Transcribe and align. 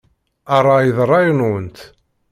Ṛṛay 0.61 0.87
d 0.95 0.97
ṛṛay-nwent. 1.07 1.77